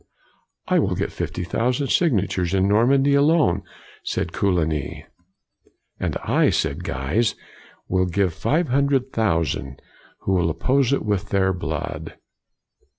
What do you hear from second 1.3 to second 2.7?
thousand signatures in